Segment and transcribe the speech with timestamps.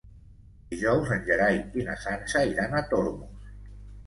[0.71, 3.55] Dijous en Gerai i na Sança iran a Tormos.